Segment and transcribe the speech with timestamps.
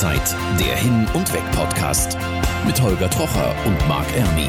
[0.00, 2.16] Rauszeit, der Hin- und Weg-Podcast
[2.66, 4.48] mit Holger Trocher und Marc Ermi.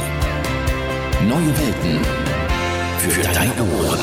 [1.28, 2.00] Neue Welten
[3.00, 4.00] für deine Ohren.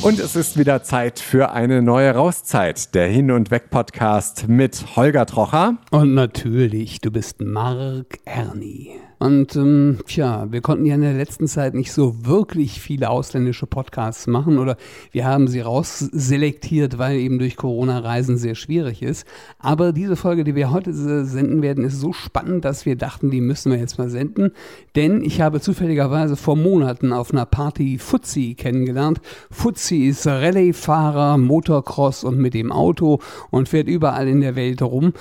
[0.00, 5.26] Und es ist wieder Zeit für eine neue Rauszeit, der Hin- und Weg-Podcast mit Holger
[5.26, 5.76] Trocher.
[5.90, 8.98] Und natürlich, du bist Marc Erni.
[9.18, 13.66] Und ähm, tja, wir konnten ja in der letzten Zeit nicht so wirklich viele ausländische
[13.66, 14.76] Podcasts machen oder
[15.10, 19.26] wir haben sie rausselektiert, weil eben durch Corona Reisen sehr schwierig ist.
[19.58, 23.40] Aber diese Folge, die wir heute senden werden, ist so spannend, dass wir dachten, die
[23.40, 24.52] müssen wir jetzt mal senden.
[24.94, 29.20] Denn ich habe zufälligerweise vor Monaten auf einer Party Fuzzi kennengelernt.
[29.50, 33.18] Fuzzi ist Rallye-Fahrer, Motocross und mit dem Auto
[33.50, 35.12] und fährt überall in der Welt rum.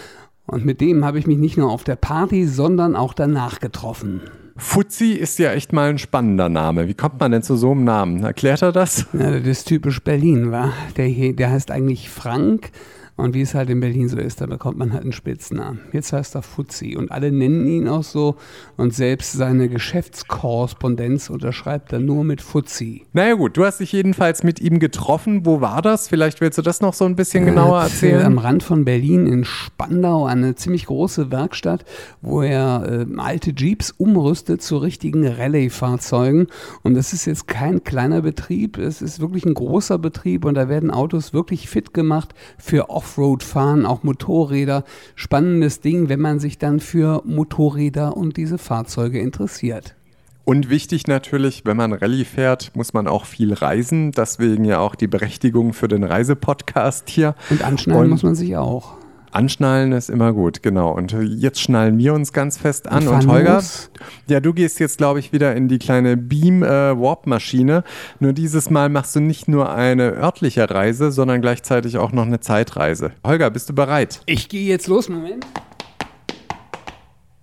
[0.48, 4.22] Und mit dem habe ich mich nicht nur auf der Party, sondern auch danach getroffen.
[4.56, 6.88] Fuzzi ist ja echt mal ein spannender Name.
[6.88, 8.24] Wie kommt man denn zu so einem Namen?
[8.24, 9.06] Erklärt er das?
[9.14, 10.74] Ja, das ist typisch Berlin, wa?
[10.96, 12.72] Der, hier, der heißt eigentlich Frank
[13.18, 15.80] und wie es halt in Berlin so ist, da bekommt man halt einen Spitznamen.
[15.92, 18.36] Jetzt heißt er Fuzzi und alle nennen ihn auch so
[18.78, 23.08] und selbst seine Geschäftskorrespondenz unterschreibt er nur mit Fuzzi.
[23.14, 25.48] Naja gut, du hast dich jedenfalls mit ihm getroffen.
[25.48, 26.08] Wo war das?
[26.08, 28.24] Vielleicht willst du das noch so ein bisschen genauer erzählen.
[28.24, 31.86] Am Rand von Berlin in Spandau, eine ziemlich große Werkstatt,
[32.22, 36.48] wo er äh, alte Jeeps umrüstet zu richtigen Rallye-Fahrzeugen.
[36.84, 40.70] Und das ist jetzt kein kleiner Betrieb, es ist wirklich ein großer Betrieb und da
[40.70, 44.84] werden Autos wirklich fit gemacht für Off Offroad fahren, auch Motorräder.
[45.16, 49.96] Spannendes Ding, wenn man sich dann für Motorräder und diese Fahrzeuge interessiert.
[50.44, 54.12] Und wichtig natürlich, wenn man Rallye fährt, muss man auch viel reisen.
[54.12, 57.36] Deswegen ja auch die Berechtigung für den Reisepodcast hier.
[57.50, 58.97] Und anschneiden und muss man sich auch.
[59.32, 60.92] Anschnallen ist immer gut, genau.
[60.92, 63.08] Und jetzt schnallen wir uns ganz fest an.
[63.08, 63.90] Und, und Holger, los.
[64.28, 67.78] ja, du gehst jetzt, glaube ich, wieder in die kleine Beam-Warp-Maschine.
[67.78, 67.84] Äh,
[68.20, 72.40] nur dieses Mal machst du nicht nur eine örtliche Reise, sondern gleichzeitig auch noch eine
[72.40, 73.12] Zeitreise.
[73.26, 74.22] Holger, bist du bereit?
[74.26, 75.46] Ich gehe jetzt los, Moment.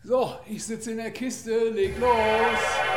[0.02, 2.93] So, ich sitze in der Kiste, leg los.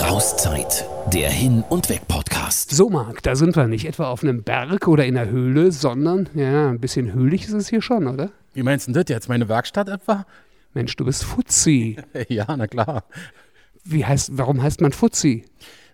[0.00, 2.70] Rauszeit, der Hin- und Weg-Podcast.
[2.70, 6.28] So, Marc, da sind wir nicht etwa auf einem Berg oder in einer Höhle, sondern,
[6.34, 8.30] ja, ein bisschen höhlich ist es hier schon, oder?
[8.52, 9.28] Wie meinst du das jetzt?
[9.30, 10.26] Meine Werkstatt etwa?
[10.74, 11.96] Mensch, du bist Fuzzi.
[12.28, 13.04] ja, na klar.
[13.84, 15.46] Wie heißt, warum heißt man Fuzzi?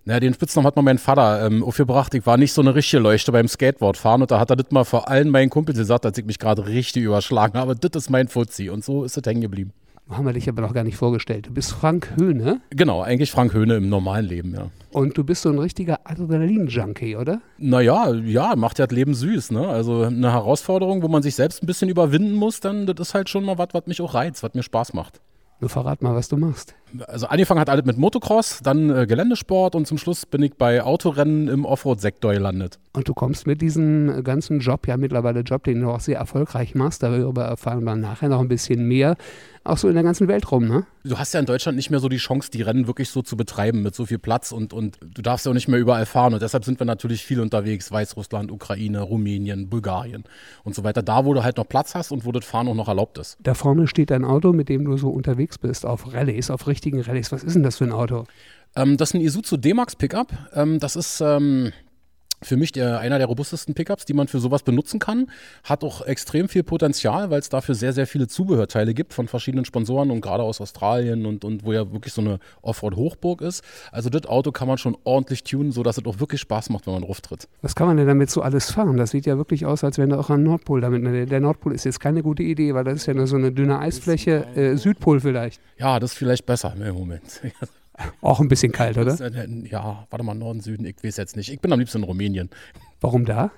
[0.04, 2.12] Na, den Spitznamen hat mir mein Vater ähm, aufgebracht.
[2.14, 4.84] Ich war nicht so eine richtige Leuchte beim Skateboardfahren und da hat er das mal
[4.84, 7.76] vor allen meinen Kumpels gesagt, als ich mich gerade richtig überschlagen habe.
[7.76, 9.72] Das ist mein Fuzzi und so ist es hängen geblieben.
[10.10, 11.46] Haben wir dich aber noch gar nicht vorgestellt.
[11.46, 12.60] Du bist Frank Höhne.
[12.70, 14.70] Genau, eigentlich Frank Höhne im normalen Leben, ja.
[14.90, 17.40] Und du bist so ein richtiger Adrenalin-Junkie, oder?
[17.56, 19.66] Naja, ja, macht ja das Leben süß, ne?
[19.66, 23.30] Also eine Herausforderung, wo man sich selbst ein bisschen überwinden muss, dann das ist halt
[23.30, 25.20] schon mal was, was mich auch reizt, was mir Spaß macht.
[25.62, 26.74] Nur verrat mal, was du machst.
[27.06, 30.82] Also angefangen hat alles mit Motocross, dann äh, Geländesport und zum Schluss bin ich bei
[30.82, 32.80] Autorennen im Offroad-Sektor gelandet.
[32.92, 36.74] Und du kommst mit diesem ganzen Job, ja mittlerweile Job, den du auch sehr erfolgreich
[36.74, 39.16] machst, darüber erfahren wir nachher noch ein bisschen mehr,
[39.64, 40.86] auch so in der ganzen Welt rum, ne?
[41.04, 43.36] Du hast ja in Deutschland nicht mehr so die Chance, die Rennen wirklich so zu
[43.36, 46.34] betreiben mit so viel Platz und, und du darfst ja auch nicht mehr überall fahren
[46.34, 50.24] und deshalb sind wir natürlich viel unterwegs, Weißrussland, Ukraine, Rumänien, Bulgarien
[50.64, 51.02] und so weiter.
[51.02, 53.36] Da, wo du halt noch Platz hast und wo das Fahren auch noch erlaubt ist.
[53.40, 57.00] Da vorne steht ein Auto, mit dem du so unterwegs bist, auf Rallyes, auf richtigen
[57.00, 57.32] Rallyes.
[57.32, 58.24] Was ist denn das für ein Auto?
[58.74, 60.32] Ähm, das ist ein Isuzu D-Max Pickup.
[60.54, 61.72] Ähm, das ist ähm,
[62.42, 65.30] für mich der, einer der robustesten Pickups, die man für sowas benutzen kann.
[65.64, 69.64] Hat auch extrem viel Potenzial, weil es dafür sehr, sehr viele Zubehörteile gibt von verschiedenen
[69.64, 73.62] Sponsoren und gerade aus Australien und, und wo ja wirklich so eine Offroad-Hochburg ist.
[73.90, 76.94] Also das Auto kann man schon ordentlich tunen, sodass es auch wirklich Spaß macht, wenn
[76.94, 77.48] man drauftritt.
[77.62, 78.96] Was kann man denn damit so alles fahren?
[78.96, 81.02] Das sieht ja wirklich aus, als wenn du auch am Nordpol damit.
[81.02, 83.52] Ne, der Nordpol ist jetzt keine gute Idee, weil das ist ja nur so eine
[83.52, 84.46] dünne Eisfläche.
[84.54, 85.60] Äh, Südpol vielleicht.
[85.78, 87.40] Ja, das ist vielleicht besser im Moment.
[88.20, 89.16] Auch ein bisschen kalt, oder?
[89.64, 91.52] Ja, warte mal, Norden, Süden, ich weiß jetzt nicht.
[91.52, 92.50] Ich bin am liebsten in Rumänien.
[93.02, 93.50] Warum da?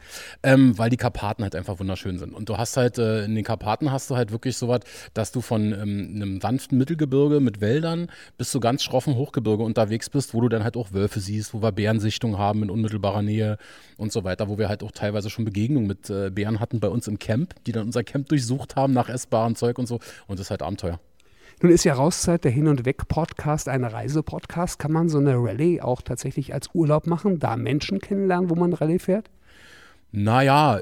[0.42, 2.32] Ähm, weil die Karpaten halt einfach wunderschön sind.
[2.32, 4.80] Und du hast halt, äh, in den Karpaten hast du halt wirklich so was,
[5.12, 10.08] dass du von ähm, einem sanften Mittelgebirge mit Wäldern bis zu ganz schroffen Hochgebirge unterwegs
[10.08, 13.58] bist, wo du dann halt auch Wölfe siehst, wo wir Bärensichtung haben in unmittelbarer Nähe
[13.98, 16.88] und so weiter, wo wir halt auch teilweise schon Begegnungen mit äh, Bären hatten bei
[16.88, 20.00] uns im Camp, die dann unser Camp durchsucht haben nach essbarem Zeug und so.
[20.26, 21.00] Und das ist halt Abenteuer.
[21.62, 24.78] Nun ist ja Rauszeit der Hin- und Weg-Podcast ein Reisepodcast.
[24.78, 28.72] Kann man so eine Rallye auch tatsächlich als Urlaub machen, da Menschen kennenlernen, wo man
[28.72, 29.30] Rallye fährt?
[30.16, 30.78] Naja,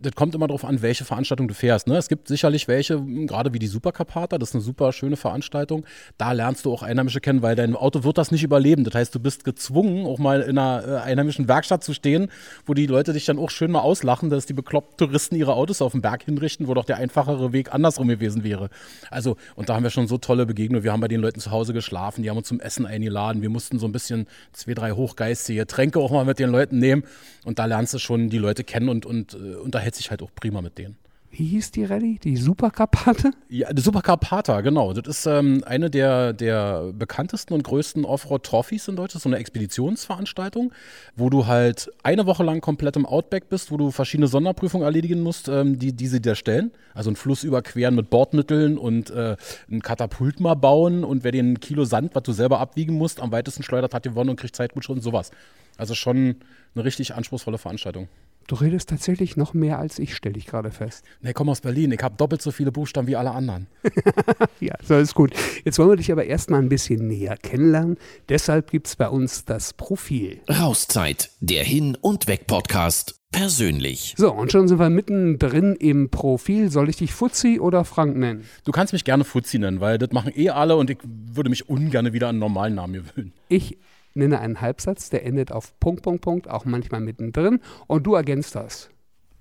[0.00, 1.88] das kommt immer darauf an, welche Veranstaltung du fährst.
[1.88, 1.96] Ne?
[1.96, 5.84] Es gibt sicherlich welche, gerade wie die Supercarpata, das ist eine super schöne Veranstaltung.
[6.18, 8.84] Da lernst du auch Einheimische kennen, weil dein Auto wird das nicht überleben.
[8.84, 12.28] Das heißt, du bist gezwungen, auch mal in einer äh, einheimischen Werkstatt zu stehen,
[12.64, 15.82] wo die Leute dich dann auch schön mal auslachen, dass die bekloppten Touristen ihre Autos
[15.82, 18.70] auf dem Berg hinrichten, wo doch der einfachere Weg andersrum gewesen wäre.
[19.10, 20.84] Also, und da haben wir schon so tolle Begegnungen.
[20.84, 23.42] Wir haben bei den Leuten zu Hause geschlafen, die haben uns zum Essen eingeladen.
[23.42, 27.02] Wir mussten so ein bisschen zwei, drei hochgeistige Tränke auch mal mit den Leuten nehmen.
[27.44, 30.30] Und da lernst du schon die Leute kennen und, und äh, unterhält sich halt auch
[30.34, 30.96] prima mit denen.
[31.36, 32.20] Wie hieß die Rallye?
[32.22, 33.32] Die Supercarpate?
[33.48, 34.92] Ja, die Supercarpata, genau.
[34.92, 39.22] Das ist ähm, eine der, der bekanntesten und größten Offroad-Trophys in Deutschland.
[39.22, 40.72] So eine Expeditionsveranstaltung,
[41.16, 45.22] wo du halt eine Woche lang komplett im Outback bist, wo du verschiedene Sonderprüfungen erledigen
[45.22, 46.70] musst, ähm, die, die sie dir stellen.
[46.94, 49.36] Also einen Fluss überqueren mit Bordmitteln und äh,
[49.68, 53.32] ein Katapult mal bauen und wer den Kilo Sand, was du selber abwiegen musst, am
[53.32, 55.32] weitesten schleudert, hat gewonnen und kriegt Zeitgutsch und sowas.
[55.76, 56.36] Also schon
[56.76, 58.06] eine richtig anspruchsvolle Veranstaltung.
[58.46, 61.04] Du redest tatsächlich noch mehr als ich, stelle ich gerade fest.
[61.22, 61.92] Nee, komm aus Berlin.
[61.92, 63.68] Ich habe doppelt so viele Buchstaben wie alle anderen.
[64.60, 65.32] ja, so ist gut.
[65.64, 67.96] Jetzt wollen wir dich aber erstmal ein bisschen näher kennenlernen.
[68.28, 70.40] Deshalb gibt es bei uns das Profil.
[70.48, 73.18] Rauszeit, der Hin- und Weg-Podcast.
[73.32, 74.14] Persönlich.
[74.16, 76.70] So, und schon sind wir mittendrin im Profil.
[76.70, 78.44] Soll ich dich Fuzzi oder Frank nennen?
[78.64, 81.68] Du kannst mich gerne Fuzzi nennen, weil das machen eh alle und ich würde mich
[81.68, 83.32] ungern wieder an einen normalen Namen gewöhnen.
[83.48, 83.78] Ich
[84.14, 88.54] nenne einen Halbsatz, der endet auf Punkt, Punkt, Punkt, auch manchmal mittendrin und du ergänzt
[88.54, 88.90] das.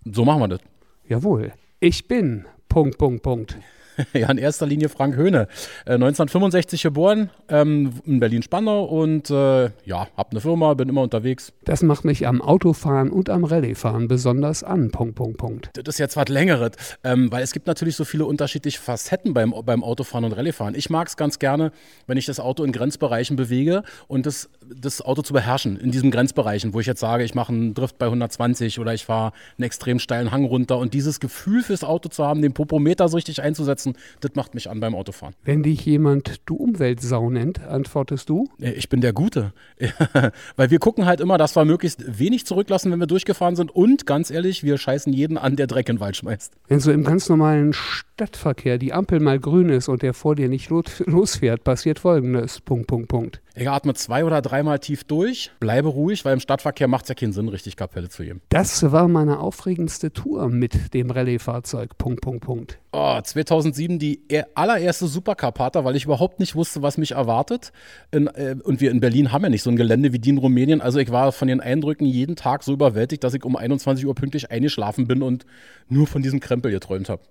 [0.05, 0.59] So machen wir das.
[1.07, 1.53] Jawohl.
[1.79, 3.57] Ich bin Punkt, Punkt, Punkt.
[4.13, 5.47] ja, in erster Linie Frank Höhne.
[5.85, 11.53] Äh, 1965 geboren, ähm, in Berlin-Spandau und äh, ja, hab eine Firma, bin immer unterwegs.
[11.65, 14.91] Das macht mich am Autofahren und am Rallyefahren besonders an.
[14.91, 15.69] Punkt, Punkt, Punkt.
[15.73, 16.71] Das ist jetzt was Längeres,
[17.03, 20.75] ähm, weil es gibt natürlich so viele unterschiedliche Facetten beim, beim Autofahren und Rallyefahren.
[20.75, 21.71] Ich mag es ganz gerne,
[22.07, 26.11] wenn ich das Auto in Grenzbereichen bewege und das, das Auto zu beherrschen, in diesen
[26.11, 29.65] Grenzbereichen, wo ich jetzt sage, ich mache einen Drift bei 120 oder ich fahre einen
[29.65, 33.41] extrem steilen Hang runter und dieses Gefühl fürs Auto zu haben, den Popometer so richtig
[33.41, 35.35] einzusetzen, setzen, das macht mich an beim Autofahren.
[35.43, 38.49] Wenn dich jemand du Umweltsau nennt, antwortest du?
[38.59, 39.53] Ich bin der Gute.
[40.55, 43.71] Weil wir gucken halt immer, dass wir möglichst wenig zurücklassen, wenn wir durchgefahren sind.
[43.71, 46.53] Und ganz ehrlich, wir scheißen jeden an, der Dreck in den Wald schmeißt.
[46.67, 47.73] Wenn so im ganz normalen
[48.15, 52.61] Stadtverkehr die Ampel mal grün ist und der vor dir nicht losfährt, passiert folgendes.
[52.61, 53.41] Punkt, Punkt, Punkt.
[53.55, 57.15] Ich atme zwei oder dreimal tief durch, bleibe ruhig, weil im Stadtverkehr macht es ja
[57.15, 58.41] keinen Sinn, richtig Kapelle zu geben.
[58.49, 61.97] Das war meine aufregendste Tour mit dem Rallye-Fahrzeug.
[61.97, 62.79] Punkt, Punkt, Punkt.
[62.91, 64.21] Oh, 2007 die
[64.53, 67.71] allererste Supercarpata, weil ich überhaupt nicht wusste, was mich erwartet.
[68.11, 70.37] In, äh, und wir in Berlin haben ja nicht so ein Gelände wie die in
[70.37, 70.81] Rumänien.
[70.81, 74.13] Also ich war von den Eindrücken jeden Tag so überwältigt, dass ich um 21 Uhr
[74.13, 75.47] pünktlich eingeschlafen bin und
[75.89, 77.23] nur von diesem Krempel geträumt habe.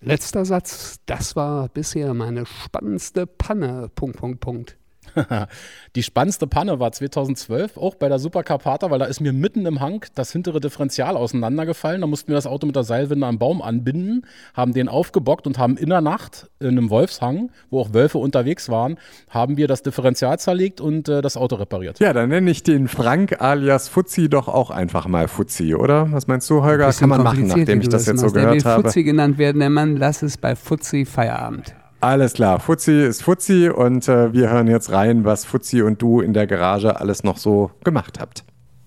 [0.00, 3.90] Letzter Satz, das war bisher meine spannendste Panne.
[3.94, 4.78] Punkt, Punkt, Punkt.
[5.96, 9.80] die spannendste Panne war 2012, auch bei der Supercarpata, weil da ist mir mitten im
[9.80, 12.00] Hang das hintere Differential auseinandergefallen.
[12.00, 15.58] Da mussten wir das Auto mit der Seilwinde am Baum anbinden, haben den aufgebockt und
[15.58, 18.98] haben in der Nacht in einem Wolfshang, wo auch Wölfe unterwegs waren,
[19.30, 22.00] haben wir das Differential zerlegt und äh, das Auto repariert.
[22.00, 26.10] Ja, dann nenne ich den Frank alias Fuzzi doch auch einfach mal Fuzzi, oder?
[26.12, 26.92] Was meinst du, Holger?
[26.92, 28.82] Kann man machen, nachdem ich das jetzt so gehört habe.
[28.82, 31.74] Fuzzi genannt werden, der Mann, lass es bei Fuzzi Feierabend.
[32.00, 36.20] Alles klar, Fuzzi ist Fuzzi und äh, wir hören jetzt rein, was Fuzzi und du
[36.20, 38.44] in der Garage alles noch so gemacht habt.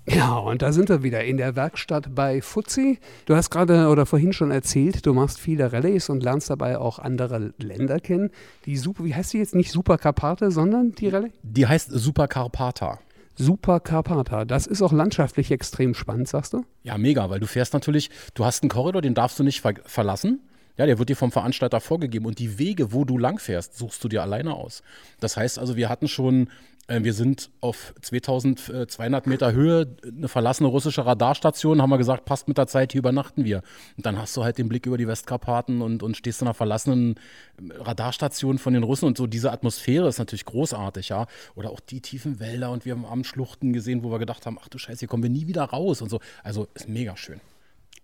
[0.08, 3.00] Ja, und da sind wir wieder in der Werkstatt bei Fuzzi.
[3.25, 7.00] Du hast gerade oder vorhin schon erzählt, du machst viele Rallyes und lernst dabei auch
[7.00, 8.30] andere Länder kennen.
[8.66, 9.56] Die Super, wie heißt die jetzt?
[9.56, 11.31] Nicht Super Carpate, sondern die Rallye?
[11.44, 13.00] Die heißt Super Carpata.
[13.36, 14.46] Super Carpata.
[14.46, 16.63] Das ist auch landschaftlich extrem spannend, sagst du?
[16.84, 19.74] Ja, mega, weil du fährst natürlich, du hast einen Korridor, den darfst du nicht ver
[19.86, 20.40] verlassen.
[20.81, 24.07] Ja, der wird dir vom Veranstalter vorgegeben und die Wege, wo du langfährst, suchst du
[24.07, 24.81] dir alleine aus.
[25.19, 26.50] Das heißt also, wir hatten schon,
[26.88, 32.48] äh, wir sind auf 2200 Meter Höhe, eine verlassene russische Radarstation, haben wir gesagt, passt
[32.48, 33.62] mit der Zeit, hier übernachten wir.
[33.96, 36.55] Und dann hast du halt den Blick über die Westkarpaten und, und stehst in einer
[36.55, 37.13] verlassenen
[37.58, 41.27] äh, Radarstation von den Russen und so diese Atmosphäre ist natürlich großartig, ja.
[41.53, 44.58] Oder auch die tiefen Wälder und wir haben am Schluchten gesehen, wo wir gedacht haben,
[44.60, 46.20] ach du Scheiße, hier kommen wir nie wieder raus und so.
[46.41, 47.39] Also ist mega schön.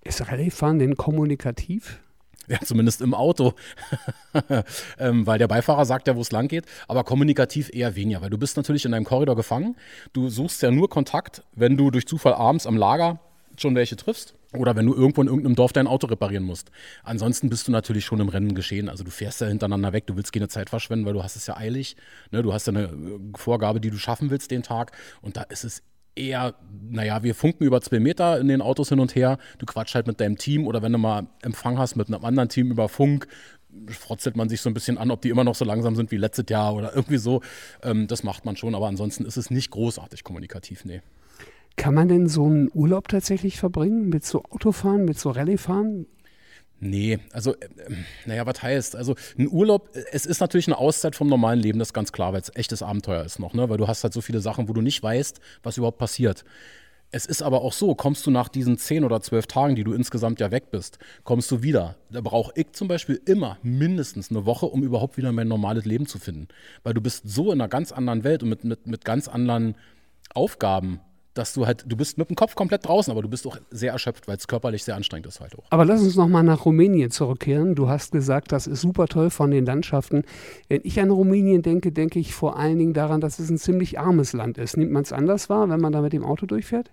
[0.04, 2.02] Ist Rallye-Fahren denn kommunikativ?
[2.50, 3.56] Ja, zumindest im Auto.
[5.00, 8.30] ähm, weil der Beifahrer sagt ja, wo es lang geht, aber kommunikativ eher weniger, weil
[8.30, 9.76] du bist natürlich in deinem Korridor gefangen.
[10.14, 13.20] Du suchst ja nur Kontakt, wenn du durch Zufall abends am Lager
[13.58, 14.36] schon welche triffst.
[14.54, 16.72] Oder wenn du irgendwo in irgendeinem Dorf dein Auto reparieren musst.
[17.04, 18.88] Ansonsten bist du natürlich schon im Rennen geschehen.
[18.88, 21.48] Also du fährst ja hintereinander weg, du willst keine Zeit verschwenden, weil du hast es
[21.48, 21.98] ja eilig.
[22.32, 22.44] Ne?
[22.44, 24.94] Du hast ja eine äh, Vorgabe, die du schaffen willst den Tag.
[25.22, 25.84] Und da ist es
[26.18, 26.56] eher,
[26.90, 29.38] naja, wir funken über zwei Meter in den Autos hin und her.
[29.58, 32.50] Du quatsch halt mit deinem Team oder wenn du mal Empfang hast mit einem anderen
[32.50, 33.28] Team über Funk,
[33.90, 36.18] frotzelt man sich so ein bisschen an, ob die immer noch so langsam sind wie
[36.18, 37.42] letztes Jahr oder irgendwie so.
[37.84, 41.02] Ähm, das macht man schon, aber ansonsten ist es nicht großartig kommunikativ, nee.
[41.76, 46.08] Kann man denn so einen Urlaub tatsächlich verbringen mit so Autofahren, mit so Rallyefahren?
[46.80, 47.68] Nee, also, äh,
[48.26, 48.96] naja, was heißt?
[48.96, 52.34] Also, ein Urlaub, es ist natürlich eine Auszeit vom normalen Leben, das ist ganz klar,
[52.34, 53.68] weil es echtes Abenteuer ist noch, ne?
[53.70, 56.44] Weil du hast halt so viele Sachen, wo du nicht weißt, was überhaupt passiert.
[57.10, 59.94] Es ist aber auch so, kommst du nach diesen zehn oder zwölf Tagen, die du
[59.94, 61.96] insgesamt ja weg bist, kommst du wieder.
[62.12, 66.06] Da brauche ich zum Beispiel immer mindestens eine Woche, um überhaupt wieder mein normales Leben
[66.06, 66.50] zu finden.
[66.84, 69.76] Weil du bist so in einer ganz anderen Welt und mit, mit, mit ganz anderen
[70.34, 71.00] Aufgaben
[71.38, 73.92] dass du halt, du bist mit dem Kopf komplett draußen, aber du bist auch sehr
[73.92, 75.66] erschöpft, weil es körperlich sehr anstrengend ist halt auch.
[75.70, 77.76] Aber lass uns nochmal nach Rumänien zurückkehren.
[77.76, 80.24] Du hast gesagt, das ist super toll von den Landschaften.
[80.68, 84.00] Wenn ich an Rumänien denke, denke ich vor allen Dingen daran, dass es ein ziemlich
[84.00, 84.78] armes Land ist.
[84.78, 86.92] Nimmt man es anders wahr, wenn man da mit dem Auto durchfährt?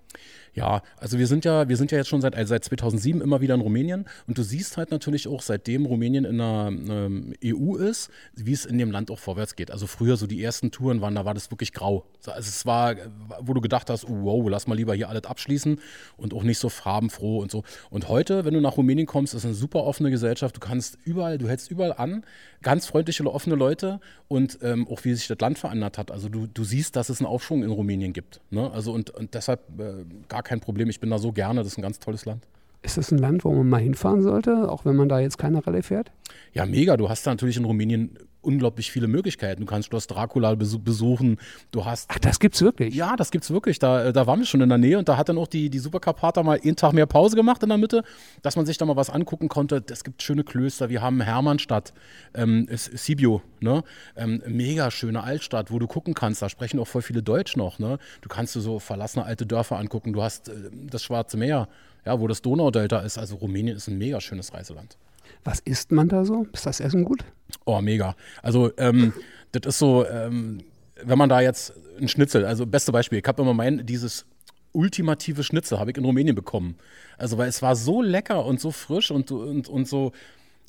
[0.55, 3.41] Ja, also wir sind ja, wir sind ja jetzt schon seit, also seit 2007 immer
[3.41, 7.75] wieder in Rumänien und du siehst halt natürlich auch, seitdem Rumänien in der ähm, EU
[7.75, 9.69] ist, wie es in dem Land auch vorwärts geht.
[9.69, 12.05] Also früher so die ersten Touren waren, da war das wirklich grau.
[12.25, 12.95] Also es war,
[13.41, 15.77] wo du gedacht hast, oh, wow, lass mal lieber hier alles abschließen
[16.15, 17.63] und auch nicht so farbenfroh und so.
[17.89, 20.55] Und heute, wenn du nach Rumänien kommst, ist eine super offene Gesellschaft.
[20.55, 22.23] Du kannst überall, du hältst überall an,
[22.61, 26.11] ganz freundliche, offene Leute und ähm, auch wie sich das Land verändert hat.
[26.11, 28.39] Also du, du siehst, dass es einen Aufschwung in Rumänien gibt.
[28.51, 28.71] Ne?
[28.71, 30.89] Also und, und deshalb äh, gar kein Problem.
[30.89, 31.61] Ich bin da so gerne.
[31.61, 32.47] Das ist ein ganz tolles Land.
[32.81, 35.65] Ist das ein Land, wo man mal hinfahren sollte, auch wenn man da jetzt keine
[35.65, 36.11] Rallye fährt?
[36.53, 36.95] Ja, mega.
[36.97, 39.61] Du hast da natürlich in Rumänien unglaublich viele Möglichkeiten.
[39.61, 41.37] Du kannst Schloss Dracula besuchen.
[41.71, 42.09] Du hast.
[42.11, 42.95] Ach, das gibt's wirklich?
[42.95, 43.79] Ja, das gibt's wirklich.
[43.79, 45.79] Da, da waren wir schon in der Nähe und da hat dann auch die, die
[45.79, 48.03] Supercarpater mal einen Tag mehr Pause gemacht in der Mitte,
[48.41, 49.83] dass man sich da mal was angucken konnte.
[49.89, 50.89] Es gibt schöne Klöster.
[50.89, 51.93] Wir haben Hermannstadt,
[52.33, 53.83] ähm, Sibiu, ne?
[54.15, 56.41] Ähm, mega schöne Altstadt, wo du gucken kannst.
[56.41, 57.79] Da sprechen auch voll viele Deutsch noch.
[57.79, 57.97] Ne?
[58.21, 60.13] Du kannst dir so verlassene alte Dörfer angucken.
[60.13, 60.53] Du hast äh,
[60.89, 61.67] das Schwarze Meer
[62.05, 63.17] ja, wo das Donaudelta ist.
[63.17, 64.97] Also Rumänien ist ein mega schönes Reiseland.
[65.45, 66.47] Was isst man da so?
[66.51, 67.23] Ist das Essen gut?
[67.65, 68.15] Oh, mega.
[68.41, 69.13] Also ähm,
[69.51, 70.63] das ist so, ähm,
[71.01, 74.25] wenn man da jetzt ein Schnitzel, also beste Beispiel, ich habe immer mein, dieses
[74.73, 76.75] ultimative Schnitzel habe ich in Rumänien bekommen.
[77.17, 80.11] Also weil es war so lecker und so frisch und, und, und so,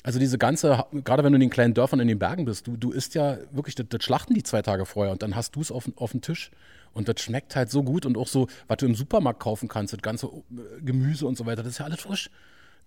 [0.03, 2.77] also diese ganze, gerade wenn du in den kleinen Dörfern in den Bergen bist, du,
[2.77, 5.61] du isst ja wirklich, das, das schlachten die zwei Tage vorher und dann hast du
[5.61, 6.51] es auf, auf dem Tisch.
[6.93, 9.93] Und das schmeckt halt so gut und auch so, was du im Supermarkt kaufen kannst,
[9.93, 12.29] das ganze äh, Gemüse und so weiter, das ist ja alles frisch.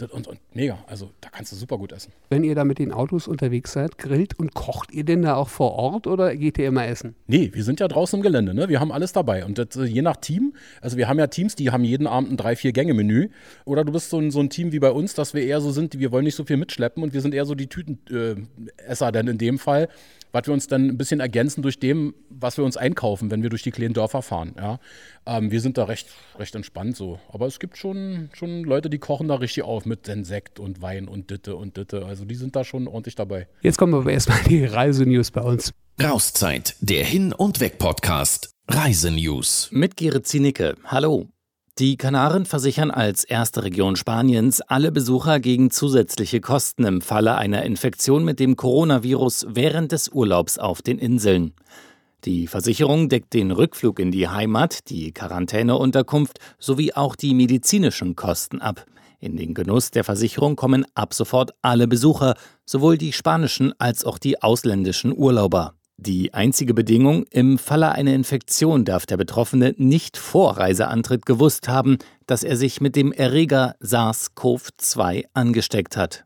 [0.00, 2.10] Das, und, und mega, also da kannst du super gut essen.
[2.30, 5.50] Wenn ihr da mit den Autos unterwegs seid, grillt und kocht ihr denn da auch
[5.50, 7.16] vor Ort oder geht ihr immer essen?
[7.26, 8.70] Nee, wir sind ja draußen im Gelände, ne?
[8.70, 9.44] Wir haben alles dabei.
[9.44, 12.30] Und das, äh, je nach Team, also wir haben ja Teams, die haben jeden Abend
[12.32, 13.28] ein drei, vier Gänge-Menü.
[13.66, 15.70] Oder du bist so ein, so ein Team wie bei uns, dass wir eher so
[15.70, 19.12] sind, wir wollen nicht so viel mitschleppen und wir sind eher so die Tütenesser, äh,
[19.12, 19.90] denn in dem Fall
[20.32, 23.50] was wir uns dann ein bisschen ergänzen durch dem, was wir uns einkaufen, wenn wir
[23.50, 24.54] durch die kleinen Dörfer fahren.
[24.56, 24.78] Ja.
[25.26, 26.08] Ähm, wir sind da recht,
[26.38, 27.18] recht entspannt so.
[27.32, 31.08] Aber es gibt schon, schon Leute, die kochen da richtig auf mit Sekt und Wein
[31.08, 32.04] und Ditte und Ditte.
[32.06, 33.48] Also die sind da schon ordentlich dabei.
[33.62, 35.72] Jetzt kommen aber erstmal die Reisenews bei uns.
[36.02, 38.50] Rauszeit, der Hin- und Weg-Podcast.
[38.68, 39.68] Reisenews.
[39.72, 40.76] Mit Gerrit Zienicke.
[40.84, 41.28] Hallo.
[41.80, 47.62] Die Kanaren versichern als erste Region Spaniens alle Besucher gegen zusätzliche Kosten im Falle einer
[47.62, 51.54] Infektion mit dem Coronavirus während des Urlaubs auf den Inseln.
[52.26, 58.60] Die Versicherung deckt den Rückflug in die Heimat, die Quarantäneunterkunft sowie auch die medizinischen Kosten
[58.60, 58.84] ab.
[59.18, 62.34] In den Genuss der Versicherung kommen ab sofort alle Besucher,
[62.66, 65.79] sowohl die spanischen als auch die ausländischen Urlauber.
[66.02, 71.98] Die einzige Bedingung, im Falle einer Infektion darf der Betroffene nicht vor Reiseantritt gewusst haben,
[72.26, 76.24] dass er sich mit dem Erreger SARS-CoV-2 angesteckt hat.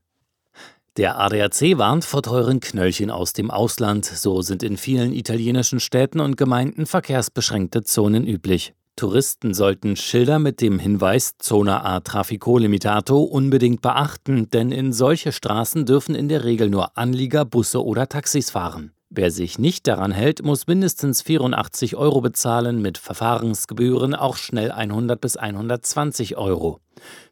[0.97, 6.21] Der ADAC warnt vor teuren Knöllchen aus dem Ausland, so sind in vielen italienischen Städten
[6.21, 8.75] und Gemeinden verkehrsbeschränkte Zonen üblich.
[8.95, 15.33] Touristen sollten Schilder mit dem Hinweis Zona A Trafico Limitato unbedingt beachten, denn in solche
[15.33, 18.93] Straßen dürfen in der Regel nur Anlieger, Busse oder Taxis fahren.
[19.17, 25.21] Wer sich nicht daran hält, muss mindestens 84 Euro bezahlen, mit Verfahrensgebühren auch schnell 100
[25.21, 26.81] bis 120 Euro.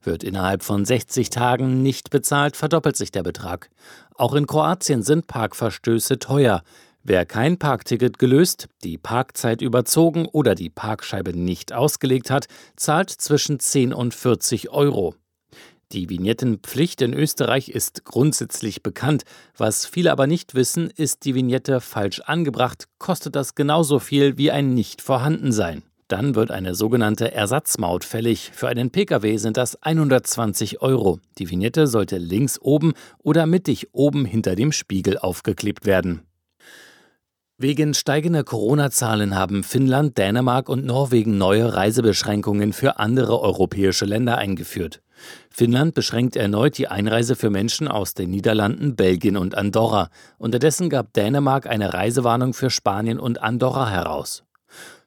[0.01, 3.69] Wird innerhalb von 60 Tagen nicht bezahlt, verdoppelt sich der Betrag.
[4.15, 6.63] Auch in Kroatien sind Parkverstöße teuer.
[7.03, 12.47] Wer kein Parkticket gelöst, die Parkzeit überzogen oder die Parkscheibe nicht ausgelegt hat,
[12.77, 15.17] zahlt zwischen 10 und 40 Euro.
[15.93, 19.25] Die Vignettenpflicht in Österreich ist grundsätzlich bekannt.
[19.57, 24.51] Was viele aber nicht wissen, ist die Vignette falsch angebracht, kostet das genauso viel wie
[24.51, 25.83] ein Nicht-Vorhandensein.
[26.09, 28.51] Dann wird eine sogenannte Ersatzmaut fällig.
[28.55, 31.21] Für einen Pkw sind das 120 Euro.
[31.39, 36.23] Die Vignette sollte links oben oder mittig oben hinter dem Spiegel aufgeklebt werden.
[37.63, 45.01] Wegen steigender Corona-Zahlen haben Finnland, Dänemark und Norwegen neue Reisebeschränkungen für andere europäische Länder eingeführt.
[45.49, 50.11] Finnland beschränkt erneut die Einreise für Menschen aus den Niederlanden, Belgien und Andorra.
[50.39, 54.43] Unterdessen gab Dänemark eine Reisewarnung für Spanien und Andorra heraus.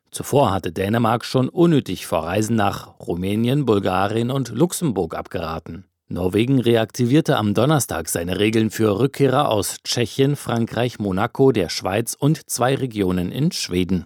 [0.10, 5.84] Zuvor hatte Dänemark schon unnötig vor Reisen nach Rumänien, Bulgarien und Luxemburg abgeraten.
[6.08, 12.48] Norwegen reaktivierte am Donnerstag seine Regeln für Rückkehrer aus Tschechien, Frankreich, Monaco, der Schweiz und
[12.48, 14.06] zwei Regionen in Schweden.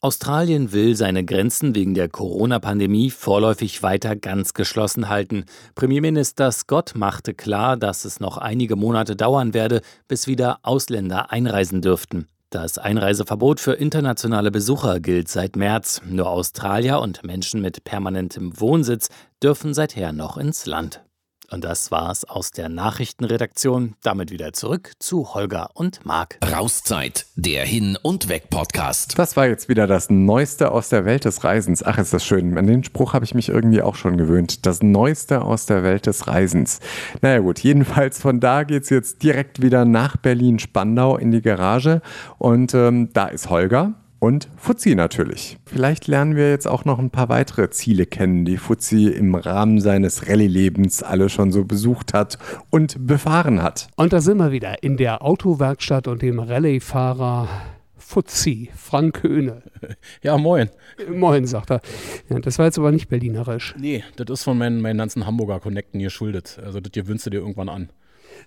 [0.00, 5.44] Australien will seine Grenzen wegen der Corona-Pandemie vorläufig weiter ganz geschlossen halten.
[5.74, 11.82] Premierminister Scott machte klar, dass es noch einige Monate dauern werde, bis wieder Ausländer einreisen
[11.82, 12.26] dürften.
[12.50, 16.00] Das Einreiseverbot für internationale Besucher gilt seit März.
[16.06, 19.08] Nur Australier und Menschen mit permanentem Wohnsitz
[19.42, 21.05] dürfen seither noch ins Land.
[21.50, 23.94] Und das war's aus der Nachrichtenredaktion.
[24.02, 26.38] Damit wieder zurück zu Holger und Marc.
[26.44, 29.18] Rauszeit, der Hin- und Weg-Podcast.
[29.18, 31.82] Das war jetzt wieder das Neueste aus der Welt des Reisens.
[31.82, 32.56] Ach, ist das schön.
[32.58, 34.66] An den Spruch habe ich mich irgendwie auch schon gewöhnt.
[34.66, 36.80] Das Neueste aus der Welt des Reisens.
[37.22, 42.02] Naja gut, jedenfalls von da geht's jetzt direkt wieder nach Berlin-Spandau in die Garage.
[42.38, 43.94] Und ähm, da ist Holger
[44.26, 45.56] und Fuzzi natürlich.
[45.66, 49.80] Vielleicht lernen wir jetzt auch noch ein paar weitere Ziele kennen, die Fuzzi im Rahmen
[49.80, 52.36] seines Rallye-Lebens alle schon so besucht hat
[52.70, 53.86] und befahren hat.
[53.94, 57.48] Und da sind wir wieder in der Autowerkstatt und dem Rallye-Fahrer
[57.96, 59.62] Fuzzi, Frank Höhne.
[60.22, 60.70] Ja, moin.
[61.08, 61.80] Moin, sagt er.
[62.28, 63.76] Ja, das war jetzt aber nicht berlinerisch.
[63.78, 66.58] Nee, das ist von meinen, meinen ganzen Hamburger Connecten hier schuldet.
[66.64, 67.90] Also das gewöhnst du dir irgendwann an.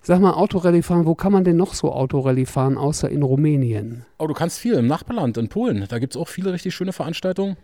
[0.02, 4.06] Sag mal, Autorallye fahren, wo kann man denn noch so Autorallye fahren, außer in Rumänien?
[4.18, 5.86] Oh, du kannst viel im Nachbarland, in Polen.
[5.90, 7.58] Da gibt es auch viele richtig schöne Veranstaltungen.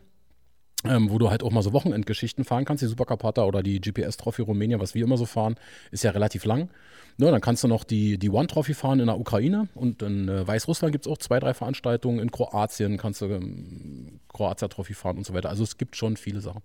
[0.84, 2.84] Ähm, wo du halt auch mal so Wochenendgeschichten fahren kannst.
[2.84, 5.56] Die Supercarpata oder die GPS Trophy Rumänien, was wir immer so fahren,
[5.92, 6.70] ist ja relativ lang.
[7.18, 10.28] Ne, dann kannst du noch die, die One Trophy fahren in der Ukraine und in
[10.28, 12.20] äh, Weißrussland gibt es auch zwei, drei Veranstaltungen.
[12.20, 15.50] In Kroatien kannst du ähm, Kroatia Trophy fahren und so weiter.
[15.50, 16.62] Also es gibt schon viele Sachen.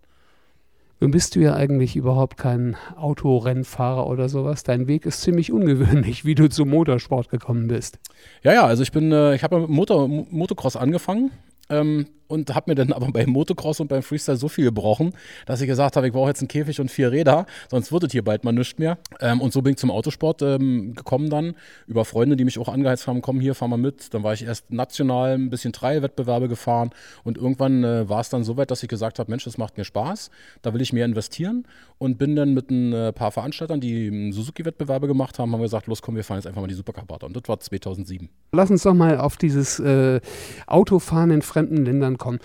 [1.00, 4.64] Nun bist du ja eigentlich überhaupt kein Autorennfahrer oder sowas.
[4.64, 7.98] Dein Weg ist ziemlich ungewöhnlich, wie du zum Motorsport gekommen bist.
[8.42, 11.30] Ja, ja, also ich bin, äh, ich habe mit Motor, Motocross angefangen.
[11.70, 15.12] Ähm, und habe mir dann aber beim Motocross und beim Freestyle so viel gebrochen,
[15.46, 18.12] dass ich gesagt habe, ich brauche jetzt einen Käfig und vier Räder, sonst wird es
[18.12, 18.98] hier bald mal nichts mehr.
[19.20, 21.54] Ähm, und so bin ich zum Autosport ähm, gekommen dann,
[21.86, 24.14] über Freunde, die mich auch angeheizt haben, komm hier, fahr mal mit.
[24.14, 26.90] Dann war ich erst national ein bisschen Trial-Wettbewerbe gefahren
[27.24, 29.76] und irgendwann äh, war es dann so weit, dass ich gesagt habe, Mensch, das macht
[29.76, 30.30] mir Spaß,
[30.62, 31.66] da will ich mehr investieren
[31.98, 35.64] und bin dann mit ein äh, paar Veranstaltern, die ähm, Suzuki-Wettbewerbe gemacht haben, haben wir
[35.64, 38.28] gesagt, los komm, wir fahren jetzt einfach mal die Supercarpata und das war 2007.
[38.52, 40.20] Lass uns doch mal auf dieses äh,
[40.66, 42.38] Autofahren in fremden Ländern kommen.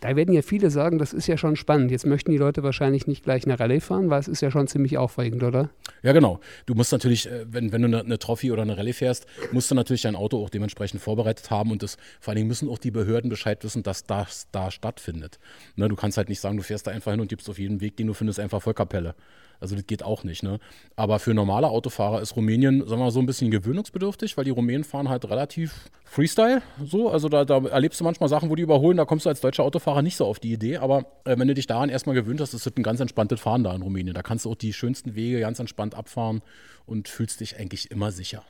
[0.00, 1.92] Da werden ja viele sagen, das ist ja schon spannend.
[1.92, 4.66] Jetzt möchten die Leute wahrscheinlich nicht gleich eine Rallye fahren, weil es ist ja schon
[4.66, 5.70] ziemlich aufregend, oder?
[6.02, 6.40] Ja, genau.
[6.66, 9.70] Du musst natürlich, äh, wenn, wenn du eine, eine Trophy oder eine Rallye fährst, musst
[9.70, 12.78] du natürlich dein Auto auch dementsprechend vorbereitet haben und das, vor allen Dingen müssen auch
[12.78, 15.38] die Behörden Bescheid wissen, dass das da stattfindet.
[15.76, 17.80] Ne, du kannst halt nicht sagen, du fährst da einfach hin und gibst auf jeden
[17.80, 19.14] Weg, den du findest, einfach Vollkapelle.
[19.60, 20.42] Also das geht auch nicht.
[20.42, 20.60] Ne?
[20.96, 24.50] Aber für normale Autofahrer ist Rumänien, sagen wir mal, so ein bisschen gewöhnungsbedürftig, weil die
[24.50, 26.62] Rumänen fahren halt relativ Freestyle.
[26.84, 29.40] So, also da, da, erlebst du manchmal Sachen, wo die überholen, da kommst du als
[29.40, 30.78] deutscher Autofahrer nicht so auf die Idee.
[30.78, 33.64] Aber äh, wenn du dich daran erstmal gewöhnt hast, ist das ein ganz entspanntes Fahren
[33.64, 34.14] da in Rumänien.
[34.14, 36.42] Da kannst du auch die schönsten Wege ganz entspannt abfahren
[36.86, 38.44] und fühlst dich eigentlich immer sicher.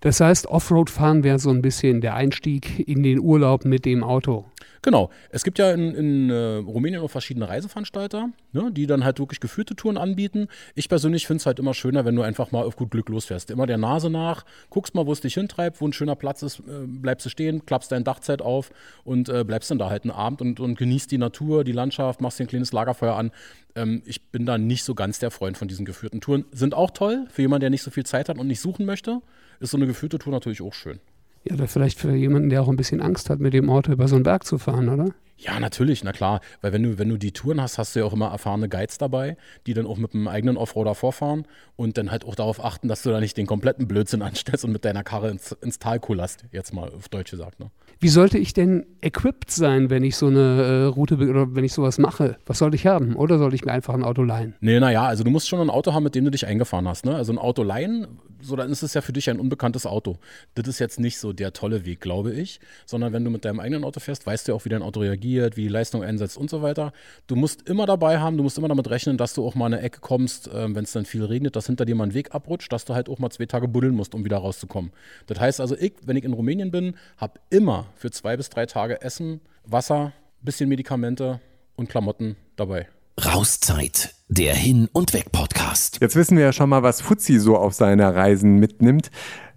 [0.00, 4.44] Das heißt, Offroad-Fahren wäre so ein bisschen der Einstieg in den Urlaub mit dem Auto.
[4.82, 5.10] Genau.
[5.30, 9.38] Es gibt ja in, in äh, Rumänien auch verschiedene Reiseveranstalter, ne, die dann halt wirklich
[9.38, 10.48] geführte Touren anbieten.
[10.74, 13.52] Ich persönlich finde es halt immer schöner, wenn du einfach mal auf gut Glück losfährst.
[13.52, 16.58] Immer der Nase nach, guckst mal, wo es dich hintreibt, wo ein schöner Platz ist,
[16.60, 18.72] äh, bleibst du stehen, klappst dein Dachzelt auf
[19.04, 22.20] und äh, bleibst dann da halt einen Abend und, und genießt die Natur, die Landschaft,
[22.20, 23.30] machst dir ein kleines Lagerfeuer an.
[23.76, 26.44] Ähm, ich bin da nicht so ganz der Freund von diesen geführten Touren.
[26.50, 29.20] Sind auch toll für jemanden, der nicht so viel Zeit hat und nicht suchen möchte.
[29.60, 30.98] Ist so eine geführte Tour natürlich auch schön.
[31.44, 34.08] Ja, oder vielleicht für jemanden, der auch ein bisschen Angst hat, mit dem Auto über
[34.08, 35.12] so einen Berg zu fahren, oder?
[35.42, 36.40] Ja, natürlich, na klar.
[36.60, 38.98] Weil wenn du, wenn du die Touren hast, hast du ja auch immer erfahrene Guides
[38.98, 42.86] dabei, die dann auch mit einem eigenen Offroader vorfahren und dann halt auch darauf achten,
[42.86, 45.98] dass du da nicht den kompletten Blödsinn anstellst und mit deiner Karre ins, ins Tal
[45.98, 47.58] kullerst, jetzt mal auf Deutsch gesagt.
[47.58, 47.70] Ne?
[47.98, 51.72] Wie sollte ich denn equipped sein, wenn ich so eine äh, Route oder wenn ich
[51.72, 52.36] sowas mache?
[52.46, 53.16] Was sollte ich haben?
[53.16, 54.54] Oder sollte ich mir einfach ein Auto leihen?
[54.60, 57.04] Nee, naja, also du musst schon ein Auto haben, mit dem du dich eingefahren hast.
[57.04, 57.16] Ne?
[57.16, 58.06] Also ein Auto leihen,
[58.42, 60.18] so dann ist es ja für dich ein unbekanntes Auto.
[60.54, 63.60] Das ist jetzt nicht so der tolle Weg, glaube ich, sondern wenn du mit deinem
[63.60, 66.36] eigenen Auto fährst, weißt du ja auch, wie dein Auto reagiert, wie die Leistung einsetzt
[66.36, 66.92] und so weiter.
[67.26, 69.74] Du musst immer dabei haben, du musst immer damit rechnen, dass du auch mal in
[69.74, 72.34] eine Ecke kommst, äh, wenn es dann viel regnet, dass hinter dir mal ein Weg
[72.34, 74.92] abrutscht, dass du halt auch mal zwei Tage buddeln musst, um wieder rauszukommen.
[75.26, 78.66] Das heißt also, ich, wenn ich in Rumänien bin, habe immer für zwei bis drei
[78.66, 81.40] Tage Essen, Wasser, bisschen Medikamente
[81.76, 82.88] und Klamotten dabei.
[83.20, 85.98] Rauszeit, der Hin- und Weg-Podcast.
[86.00, 89.10] Jetzt wissen wir ja schon mal, was Fuzzi so auf seine Reisen mitnimmt.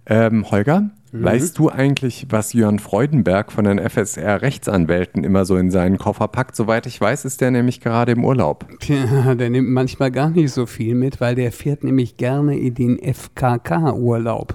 [0.04, 1.24] Ähm, Holger, mhm.
[1.24, 6.54] weißt du eigentlich, was Jörn Freudenberg von den FSR-Rechtsanwälten immer so in seinen Koffer packt?
[6.54, 8.66] Soweit ich weiß, ist der nämlich gerade im Urlaub.
[8.80, 12.74] Tja, der nimmt manchmal gar nicht so viel mit, weil der fährt nämlich gerne in
[12.74, 14.54] den FKK-Urlaub.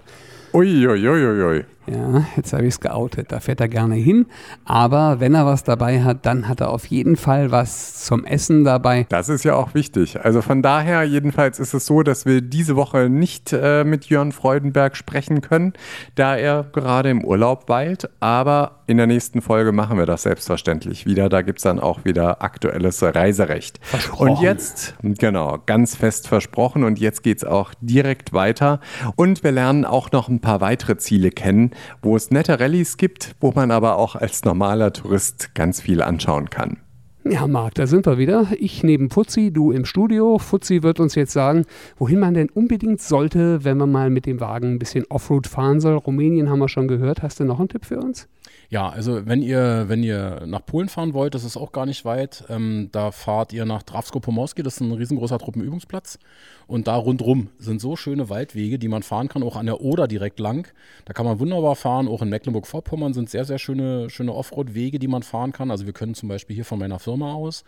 [0.53, 1.07] Uiuiuiui.
[1.07, 1.65] Ui, ui, ui.
[1.91, 3.33] Ja, jetzt habe ich es geoutet.
[3.33, 4.27] Da fährt er gerne hin.
[4.63, 8.63] Aber wenn er was dabei hat, dann hat er auf jeden Fall was zum Essen
[8.63, 9.05] dabei.
[9.09, 10.23] Das ist ja auch wichtig.
[10.23, 14.31] Also von daher, jedenfalls ist es so, dass wir diese Woche nicht äh, mit Jörn
[14.31, 15.73] Freudenberg sprechen können,
[16.15, 18.09] da er gerade im Urlaub weilt.
[18.21, 21.27] Aber in der nächsten Folge machen wir das selbstverständlich wieder.
[21.27, 23.79] Da gibt es dann auch wieder aktuelles Reiserecht.
[23.81, 24.29] Versprochen.
[24.29, 26.85] Und jetzt, genau, ganz fest versprochen.
[26.85, 28.79] Und jetzt geht es auch direkt weiter.
[29.17, 33.35] Und wir lernen auch noch ein paar weitere Ziele kennen wo es nette Rallyes gibt,
[33.39, 36.77] wo man aber auch als normaler Tourist ganz viel anschauen kann.
[37.23, 38.47] Ja, Marc, da sind wir wieder.
[38.57, 40.39] Ich neben Fuzzi, du im Studio.
[40.39, 41.65] Fuzzi wird uns jetzt sagen,
[41.97, 45.79] wohin man denn unbedingt sollte, wenn man mal mit dem Wagen ein bisschen Offroad fahren
[45.79, 45.93] soll.
[45.93, 47.21] Rumänien haben wir schon gehört.
[47.21, 48.27] Hast du noch einen Tipp für uns?
[48.69, 52.05] Ja, also wenn ihr, wenn ihr nach Polen fahren wollt, das ist auch gar nicht
[52.05, 56.19] weit, ähm, da fahrt ihr nach Drawsko-Pomorski, das ist ein riesengroßer Truppenübungsplatz.
[56.67, 60.07] Und da rundrum sind so schöne Waldwege, die man fahren kann, auch an der Oder
[60.07, 60.71] direkt lang.
[61.03, 62.07] Da kann man wunderbar fahren.
[62.07, 65.69] Auch in Mecklenburg-Vorpommern sind sehr, sehr schöne, schöne Offroad-Wege, die man fahren kann.
[65.69, 67.63] Also wir können zum Beispiel hier von meiner Firma aus,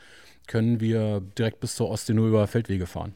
[0.48, 3.14] können wir direkt bis zur Ostsee nur über Feldwege fahren.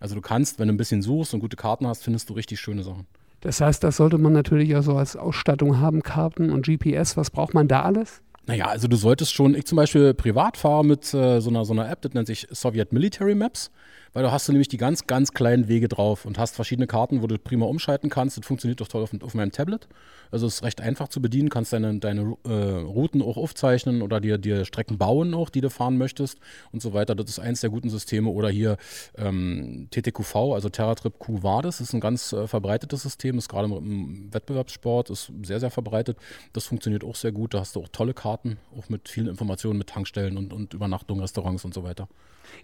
[0.00, 2.60] Also du kannst, wenn du ein bisschen suchst und gute Karten hast, findest du richtig
[2.60, 3.06] schöne Sachen.
[3.40, 7.16] Das heißt, das sollte man natürlich auch so als Ausstattung haben, Karten und GPS.
[7.16, 8.22] Was braucht man da alles?
[8.46, 11.74] Naja, also du solltest schon, ich zum Beispiel privat fahre mit äh, so, einer, so
[11.74, 13.70] einer App, das nennt sich Soviet Military Maps
[14.12, 17.22] weil du hast du nämlich die ganz, ganz kleinen Wege drauf und hast verschiedene Karten,
[17.22, 18.38] wo du prima umschalten kannst.
[18.38, 19.88] Das funktioniert doch toll auf, auf meinem Tablet.
[20.30, 24.20] Also es ist recht einfach zu bedienen, kannst deine, deine äh, Routen auch aufzeichnen oder
[24.20, 26.38] dir, dir Strecken bauen auch, die du fahren möchtest
[26.72, 27.14] und so weiter.
[27.14, 28.30] Das ist eins der guten Systeme.
[28.30, 28.76] Oder hier
[29.16, 34.32] ähm, TTQV, also TerraTrip Q Vades, ist ein ganz äh, verbreitetes System, ist gerade im,
[34.32, 36.18] Wettbewerbssport, ist sehr, sehr verbreitet.
[36.52, 37.54] Das funktioniert auch sehr gut.
[37.54, 41.22] Da hast du auch tolle Karten, auch mit vielen Informationen, mit Tankstellen und, und Übernachtungen,
[41.22, 42.08] Restaurants und so weiter.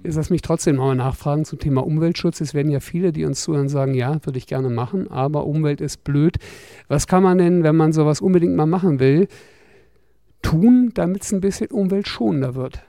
[0.03, 2.41] Jetzt lass mich trotzdem nochmal nachfragen zum Thema Umweltschutz.
[2.41, 5.81] Es werden ja viele, die uns zuhören, sagen, ja, würde ich gerne machen, aber Umwelt
[5.81, 6.37] ist blöd.
[6.87, 9.27] Was kann man denn, wenn man sowas unbedingt mal machen will,
[10.43, 12.83] tun, damit es ein bisschen umweltschonender wird?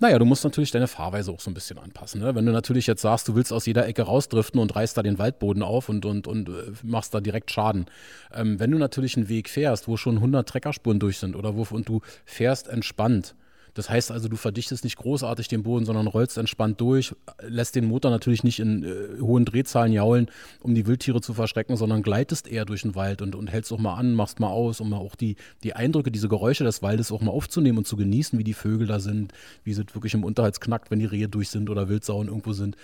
[0.00, 2.20] Naja, du musst natürlich deine Fahrweise auch so ein bisschen anpassen.
[2.20, 2.32] Ne?
[2.34, 5.18] Wenn du natürlich jetzt sagst, du willst aus jeder Ecke rausdriften und reißt da den
[5.18, 6.52] Waldboden auf und, und, und äh,
[6.84, 7.86] machst da direkt Schaden.
[8.32, 11.66] Ähm, wenn du natürlich einen Weg fährst, wo schon 100 Treckerspuren durch sind oder wo
[11.74, 13.34] und du fährst entspannt,
[13.74, 17.86] das heißt also, du verdichtest nicht großartig den Boden, sondern rollst entspannt durch, lässt den
[17.86, 20.30] Motor natürlich nicht in äh, hohen Drehzahlen jaulen,
[20.62, 23.78] um die Wildtiere zu verschrecken, sondern gleitest eher durch den Wald und, und hältst auch
[23.78, 27.12] mal an, machst mal aus, um mal auch die, die Eindrücke, diese Geräusche des Waldes
[27.12, 29.32] auch mal aufzunehmen und zu genießen, wie die Vögel da sind,
[29.64, 32.76] wie es wirklich im Unterhals knackt, wenn die Rehe durch sind oder Wildsauen irgendwo sind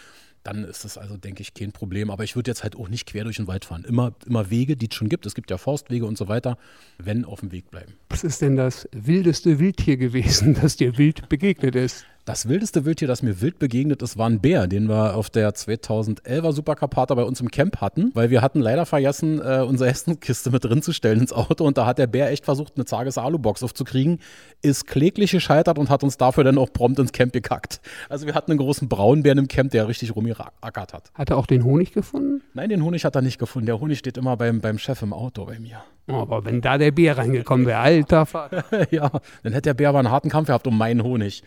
[0.45, 2.11] dann ist das also, denke ich, kein Problem.
[2.11, 3.85] Aber ich würde jetzt halt auch nicht quer durch den Wald fahren.
[3.85, 5.27] Immer, immer Wege, die es schon gibt.
[5.27, 6.59] Es gibt ja Forstwege und so weiter,
[6.99, 7.95] wenn auf dem Weg bleiben.
[8.11, 12.07] Was ist denn das wildeste Wildtier gewesen, das dir wild begegnet ist?
[12.27, 15.53] Das wildeste Wildtier, das mir wild begegnet ist, war ein Bär, den wir auf der
[15.53, 20.51] 2011er Supercarpata bei uns im Camp hatten, weil wir hatten leider vergessen, äh, unsere Essenkiste
[20.51, 23.19] mit drin zu stellen ins Auto und da hat der Bär echt versucht, eine Zages
[23.19, 24.21] Alubox aufzukriegen,
[24.63, 27.83] ist kläglich gescheitert und hat uns dafür dann auch prompt ins Camp gekackt.
[28.09, 31.11] Also wir hatten einen großen Braunbären im Camp, der richtig rumgerackert hat.
[31.13, 32.43] Hat er auch den Honig gefunden?
[32.55, 33.67] Nein, den Honig hat er nicht gefunden.
[33.67, 35.83] Der Honig steht immer beim, beim Chef im Auto bei mir.
[36.07, 38.65] Oh, aber wenn da der Bär reingekommen wäre, alter Vater.
[38.91, 39.11] ja,
[39.43, 41.43] dann hätte der Bär aber einen harten Kampf gehabt um meinen Honig.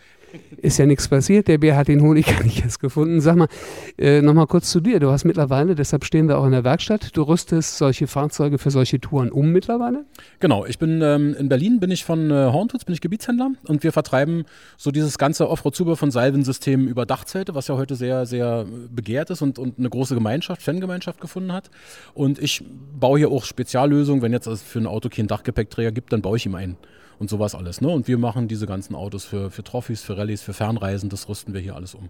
[0.56, 3.20] Ist ja nichts passiert, der Bär hat den Honig gar nicht erst gefunden.
[3.20, 3.48] Sag mal,
[3.96, 4.98] äh, nochmal kurz zu dir.
[5.00, 8.70] Du hast mittlerweile, deshalb stehen wir auch in der Werkstatt, du rüstest solche Fahrzeuge für
[8.70, 10.04] solche Touren um mittlerweile?
[10.40, 13.84] Genau, ich bin ähm, in Berlin, bin ich von äh, Horntools, bin ich Gebietshändler und
[13.84, 14.44] wir vertreiben
[14.76, 19.42] so dieses ganze Offroad-Zubehör von Salvensystemen über Dachzelte, was ja heute sehr, sehr begehrt ist
[19.42, 21.70] und, und eine große Gemeinschaft, Fangemeinschaft gefunden hat.
[22.14, 22.64] Und ich
[22.98, 26.36] baue hier auch Speziallösungen, wenn jetzt also für ein Auto keinen Dachgepäckträger gibt, dann baue
[26.36, 26.76] ich ihm einen
[27.18, 27.80] und sowas alles.
[27.80, 27.88] Ne?
[27.88, 31.54] Und wir machen diese ganzen Autos für, für Trophys, für Rallyes, für Fernreisen, das rüsten
[31.54, 32.08] wir hier alles um.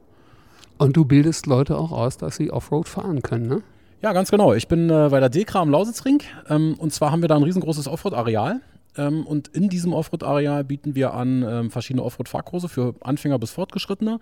[0.79, 3.63] Und du bildest Leute auch aus, dass sie Offroad fahren können, ne?
[4.01, 4.55] Ja, ganz genau.
[4.55, 7.43] Ich bin äh, bei der Dekra am Lausitzring ähm, und zwar haben wir da ein
[7.43, 8.61] riesengroßes Offroad-Areal.
[8.97, 14.21] Ähm, und in diesem Offroad-Areal bieten wir an ähm, verschiedene Offroad-Fahrkurse für Anfänger bis Fortgeschrittene.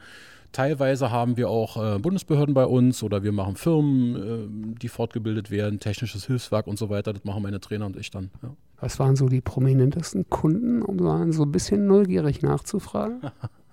[0.53, 5.51] Teilweise haben wir auch äh, Bundesbehörden bei uns oder wir machen Firmen, äh, die fortgebildet
[5.51, 7.13] werden, technisches Hilfswerk und so weiter.
[7.13, 8.31] Das machen meine Trainer und ich dann.
[8.43, 8.51] Ja.
[8.81, 13.23] Was waren so die prominentesten Kunden, um so ein bisschen neugierig nachzufragen?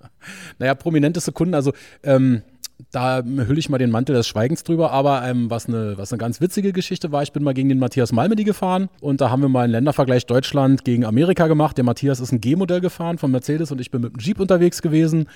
[0.58, 2.42] naja, prominenteste Kunden, also ähm,
[2.90, 6.18] da hülle ich mal den Mantel des Schweigens drüber, aber ähm, was, eine, was eine
[6.18, 9.42] ganz witzige Geschichte war, ich bin mal gegen den Matthias Malmedy gefahren und da haben
[9.42, 11.76] wir mal einen Ländervergleich Deutschland gegen Amerika gemacht.
[11.76, 14.82] Der Matthias ist ein G-Modell gefahren von Mercedes und ich bin mit einem Jeep unterwegs
[14.82, 15.28] gewesen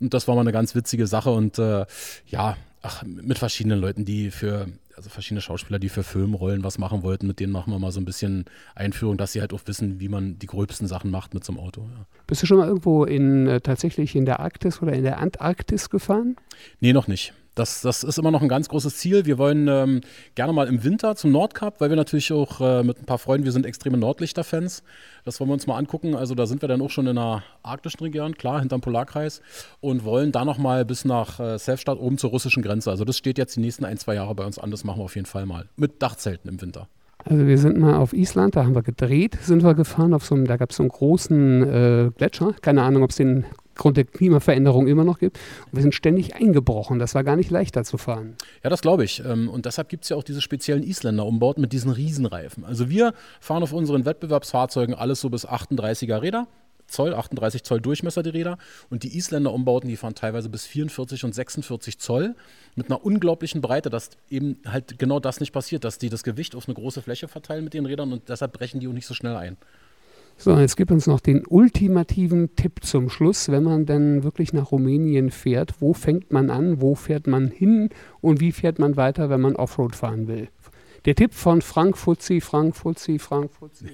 [0.00, 1.84] und das war mal eine ganz witzige Sache und äh,
[2.26, 7.02] ja, ach, mit verschiedenen Leuten, die für also verschiedene Schauspieler, die für Filmrollen was machen
[7.02, 10.00] wollten, mit denen machen wir mal so ein bisschen Einführung, dass sie halt auch wissen,
[10.00, 11.82] wie man die gröbsten Sachen macht mit so einem Auto.
[11.82, 12.06] Ja.
[12.26, 15.90] Bist du schon mal irgendwo in äh, tatsächlich in der Arktis oder in der Antarktis
[15.90, 16.36] gefahren?
[16.80, 17.34] Nee, noch nicht.
[17.54, 19.26] Das, das ist immer noch ein ganz großes Ziel.
[19.26, 20.00] Wir wollen ähm,
[20.34, 23.44] gerne mal im Winter zum Nordkap, weil wir natürlich auch äh, mit ein paar Freunden,
[23.44, 24.82] wir sind extreme Nordlichter-Fans.
[25.24, 26.16] Das wollen wir uns mal angucken.
[26.16, 29.40] Also da sind wir dann auch schon in der arktischen Region, klar, hinterm Polarkreis
[29.80, 32.90] und wollen da noch mal bis nach äh, Selfstadt oben zur russischen Grenze.
[32.90, 34.72] Also das steht jetzt die nächsten ein, zwei Jahre bei uns an.
[34.72, 35.68] Das machen wir auf jeden Fall mal.
[35.76, 36.88] Mit Dachzelten im Winter.
[37.24, 40.34] Also wir sind mal auf Island, da haben wir gedreht, sind wir gefahren auf so
[40.34, 42.52] einem, da gab es so einen großen äh, Gletscher.
[42.60, 45.38] Keine Ahnung, ob es den aufgrund der Klimaveränderung immer noch gibt.
[45.66, 46.98] Und wir sind ständig eingebrochen.
[46.98, 48.36] Das war gar nicht leichter zu fahren.
[48.62, 49.22] Ja, das glaube ich.
[49.24, 52.64] Ähm, und deshalb gibt es ja auch diese speziellen Isländer-Umbauten mit diesen Riesenreifen.
[52.64, 56.46] Also wir fahren auf unseren Wettbewerbsfahrzeugen alles so bis 38er Räder.
[56.86, 58.58] Zoll, 38 Zoll Durchmesser die Räder.
[58.90, 62.36] Und die Isländer Umbauten, die fahren teilweise bis 44 und 46 Zoll
[62.76, 66.54] mit einer unglaublichen Breite, dass eben halt genau das nicht passiert, dass die das Gewicht
[66.54, 69.14] auf eine große Fläche verteilen mit den Rädern und deshalb brechen die auch nicht so
[69.14, 69.56] schnell ein.
[70.36, 74.72] So, jetzt gibt uns noch den ultimativen Tipp zum Schluss, wenn man dann wirklich nach
[74.72, 75.80] Rumänien fährt.
[75.80, 79.56] Wo fängt man an, wo fährt man hin und wie fährt man weiter, wenn man
[79.56, 80.48] Offroad fahren will?
[81.04, 83.90] Der Tipp von Frank Fuzzi, Frank Fuzzi, Frank Fuzzi.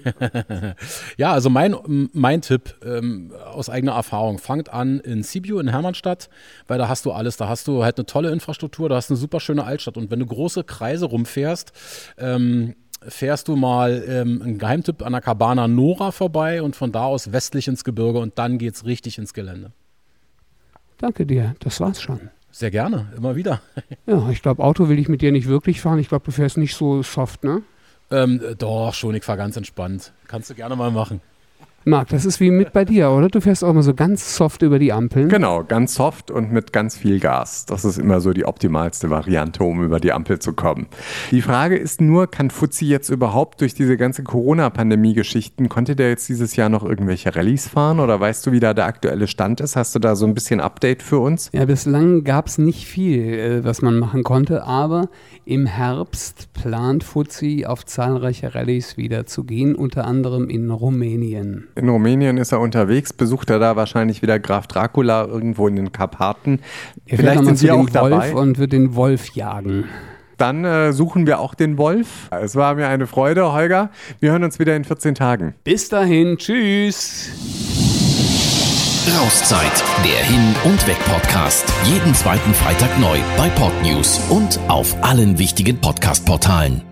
[1.17, 1.75] ja, also mein,
[2.13, 6.29] mein Tipp ähm, aus eigener Erfahrung, fangt an in Sibiu, in Hermannstadt,
[6.67, 7.35] weil da hast du alles.
[7.35, 9.97] Da hast du halt eine tolle Infrastruktur, da hast eine super schöne Altstadt.
[9.97, 11.73] Und wenn du große Kreise rumfährst,
[12.17, 12.75] ähm,
[13.07, 17.31] fährst du mal ähm, einen Geheimtipp an der Cabana Nora vorbei und von da aus
[17.31, 19.71] westlich ins Gebirge und dann geht es richtig ins Gelände.
[20.97, 22.29] Danke dir, das war's schon.
[22.51, 23.61] Sehr gerne, immer wieder.
[24.05, 25.99] Ja, ich glaube, Auto will ich mit dir nicht wirklich fahren.
[25.99, 27.61] Ich glaube, du fährst nicht so soft, ne?
[28.09, 30.11] Ähm, doch, schon, ich fahre ganz entspannt.
[30.27, 31.21] Kannst du gerne mal machen.
[31.83, 33.27] Marc, das ist wie mit bei dir, oder?
[33.27, 35.29] Du fährst auch immer so ganz soft über die Ampeln.
[35.29, 37.65] Genau, ganz soft und mit ganz viel Gas.
[37.65, 40.85] Das ist immer so die optimalste Variante, um über die Ampel zu kommen.
[41.31, 46.29] Die Frage ist nur, kann Fuzzi jetzt überhaupt durch diese ganze Corona-Pandemie-Geschichten, konnte der jetzt
[46.29, 49.75] dieses Jahr noch irgendwelche Rallyes fahren oder weißt du, wie da der aktuelle Stand ist?
[49.75, 51.49] Hast du da so ein bisschen Update für uns?
[51.51, 55.09] Ja, bislang gab es nicht viel, äh, was man machen konnte, aber
[55.45, 61.69] im Herbst plant Fuzzi auf zahlreiche Rallyes wieder zu gehen, unter anderem in Rumänien.
[61.75, 65.91] In Rumänien ist er unterwegs, besucht er da wahrscheinlich wieder Graf Dracula irgendwo in den
[65.91, 66.59] Karpaten.
[67.05, 68.33] Er Vielleicht sind wir auch Wolf dabei.
[68.35, 69.85] und wird den Wolf jagen.
[70.37, 72.27] Dann äh, suchen wir auch den Wolf.
[72.31, 73.91] Es war mir eine Freude, Holger.
[74.19, 75.53] Wir hören uns wieder in 14 Tagen.
[75.63, 77.29] Bis dahin, tschüss.
[79.19, 81.65] Rauszeit, der Hin- und Weg-Podcast.
[81.85, 86.90] Jeden zweiten Freitag neu bei Podnews und auf allen wichtigen Podcast-Portalen.